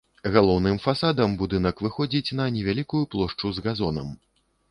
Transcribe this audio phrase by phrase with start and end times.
[0.35, 4.09] Галоўным фасадам будынак выходзіць на невялікую плошчу з газонам.